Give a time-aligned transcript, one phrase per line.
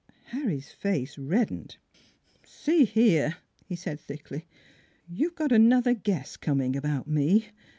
[0.33, 1.77] Harry's face reddened."
[2.43, 3.37] See here!"
[3.69, 4.47] he said thickly,"
[5.07, 7.49] you've got an other guess coming about me.